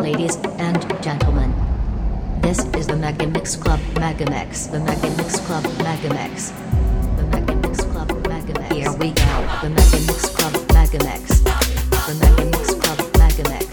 ladies 0.00 0.36
and 0.58 0.80
gentlemen. 1.02 1.54
This 2.40 2.58
is 2.74 2.86
the 2.86 2.94
Megamix 2.94 3.60
Club 3.60 3.80
Megamix, 3.94 4.70
the 4.70 4.78
Megamix 4.78 5.38
Club 5.46 5.64
Megamix. 5.84 6.52
The 7.16 7.22
Megamix 7.24 7.78
Club 7.92 8.08
Megamix. 8.24 8.72
Here 8.72 8.92
we 8.92 9.10
go, 9.10 9.34
the 9.60 9.68
Megamix 9.68 10.34
Club 10.34 10.54
Megamix. 10.68 11.44
The 12.06 12.14
Megamix 12.24 12.80
Club 12.80 12.98
Megamix. 13.12 13.69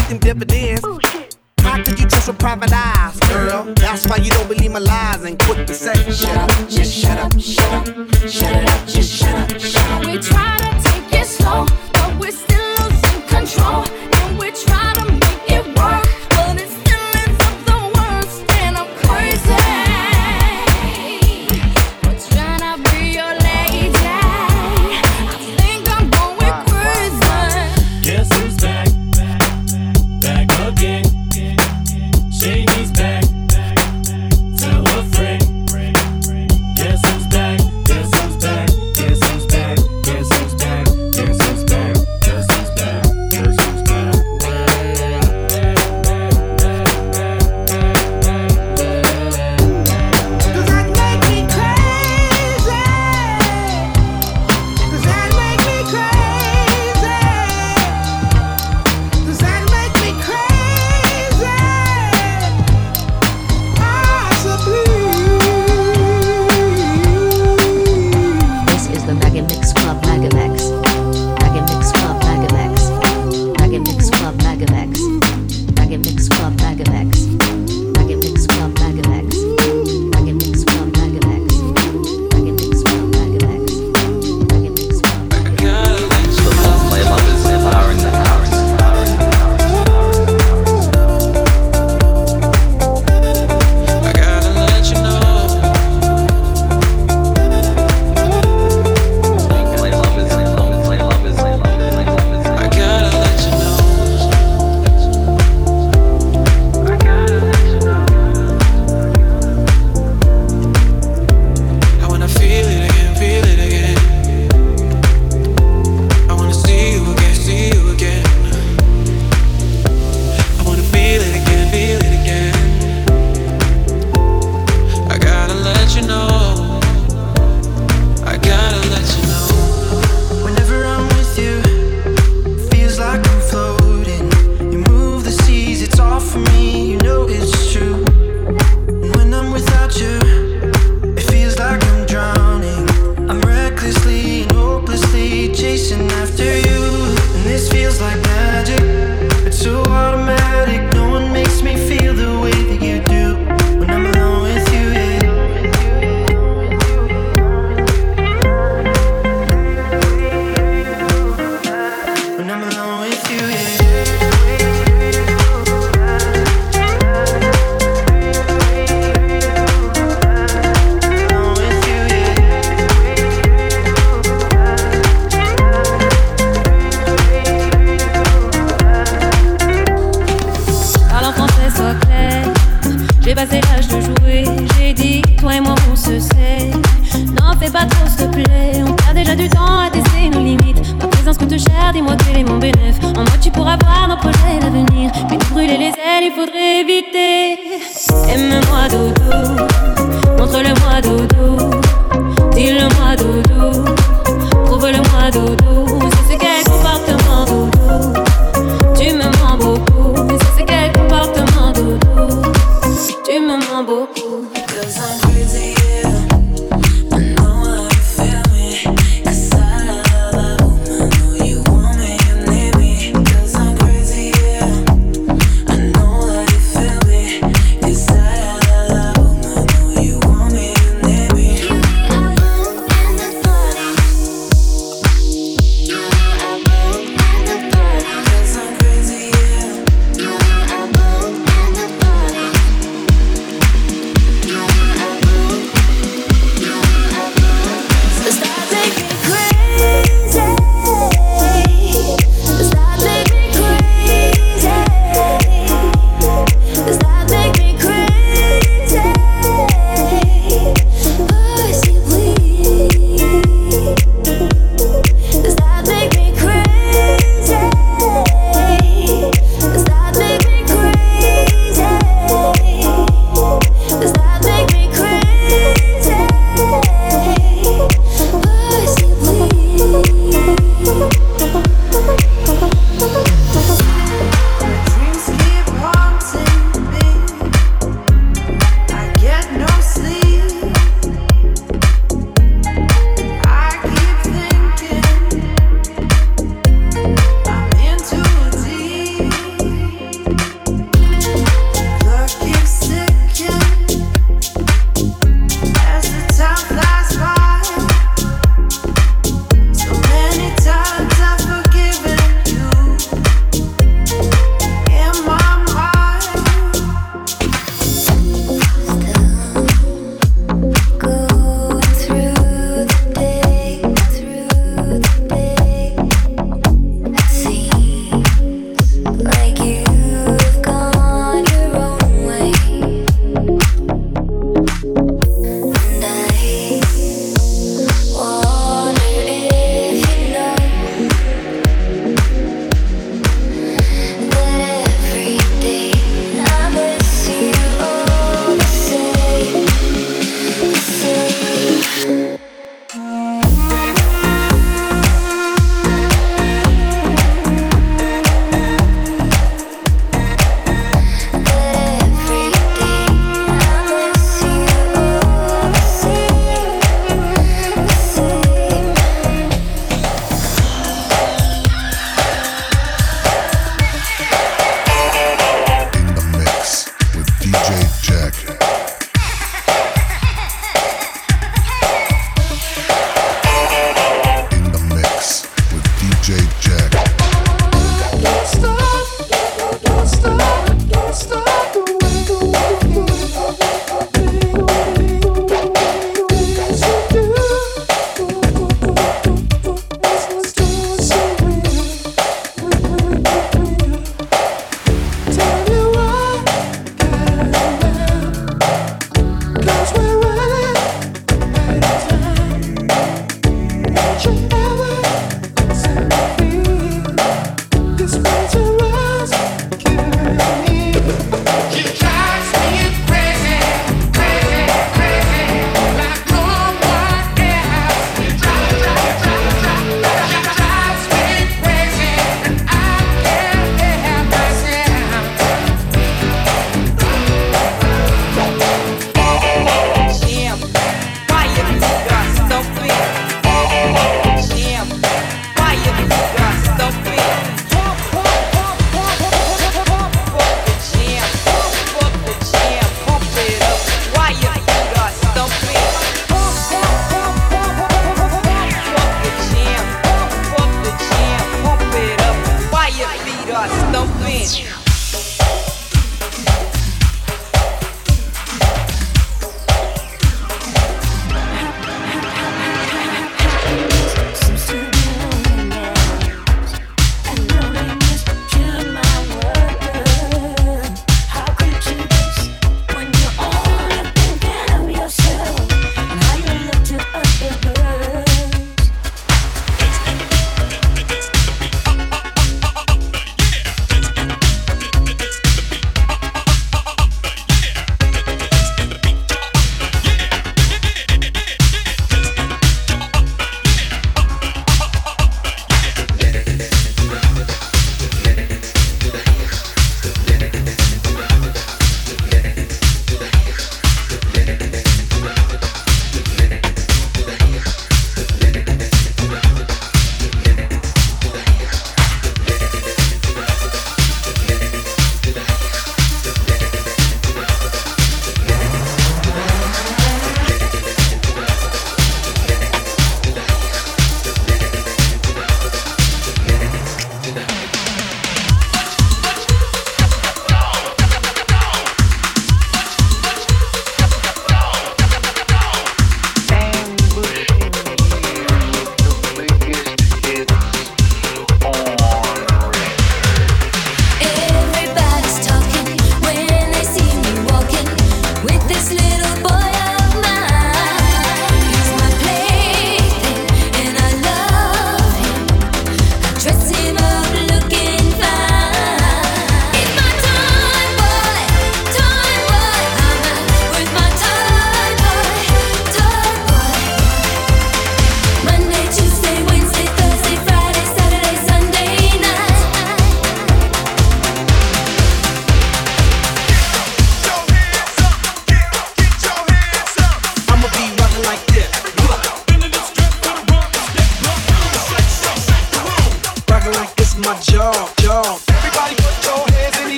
collecting 0.00 0.18
dividends. 0.18 0.80
Oh, 0.84 0.98
Bullshit. 0.98 1.36
How 1.60 1.82
could 1.82 2.00
you 2.00 2.06
trust 2.08 2.28
with 2.28 2.38
private 2.38 2.72
eyes, 2.72 3.20
girl? 3.20 3.72
That's 3.74 4.06
why 4.06 4.16
you 4.16 4.30
don't 4.30 4.48
believe 4.48 4.72
my 4.72 4.78
lies 4.78 5.24
and 5.24 5.38
quit 5.38 5.66
the 5.66 5.74
say 5.74 5.94
Shut 6.10 6.36
up, 6.36 6.68
just 6.68 6.94
shut 6.94 7.18
up, 7.18 7.38
shut 7.38 7.72
up, 7.72 7.86
shut 8.28 8.68
up, 8.68 8.88
just 8.88 9.12
shut 9.12 9.34
up, 9.34 9.60
shut 9.60 9.90
up. 9.90 10.06
We 10.06 10.18
try 10.18 10.56
to 10.58 10.90
take 10.90 11.20
it 11.20 11.26
slow, 11.26 11.66
but 11.92 12.18
we're 12.18 12.32
still 12.32 12.76
losing 12.80 13.22
control, 13.28 13.84
and 14.14 14.38
we 14.38 14.50
try 14.52 14.94
to. 14.94 15.19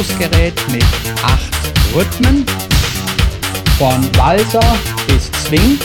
Fokusgerät 0.00 0.54
mit 0.72 0.84
acht 1.22 1.94
Rhythmen. 1.94 2.46
Von 3.76 4.16
Walzer 4.16 4.78
bis 5.06 5.30
Swing. 5.44 5.78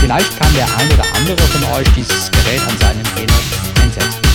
Vielleicht 0.00 0.38
kann 0.38 0.48
der 0.54 0.64
ein 0.78 0.90
oder 0.92 1.04
andere 1.14 1.36
von 1.36 1.62
euch 1.74 1.88
dieses 1.94 2.30
Gerät 2.30 2.62
an 2.66 2.78
seinem 2.78 3.02
Penis 3.14 3.34
einsetzen. 3.82 4.29